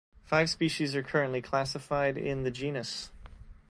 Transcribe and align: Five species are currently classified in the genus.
Five 0.23 0.49
species 0.49 0.95
are 0.95 1.03
currently 1.03 1.43
classified 1.43 2.17
in 2.17 2.41
the 2.41 2.49
genus. 2.49 3.11